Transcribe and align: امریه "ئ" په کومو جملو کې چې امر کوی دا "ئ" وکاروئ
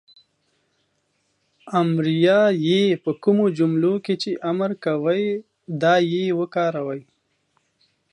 امریه 1.81 2.39
"ئ" 2.65 2.77
په 3.03 3.11
کومو 3.23 3.45
جملو 3.57 3.93
کې 4.05 4.13
چې 4.21 4.31
امر 4.51 4.71
کوی 4.83 5.23
دا 5.81 5.93
"ئ" 6.09 6.23
وکاروئ 6.39 7.01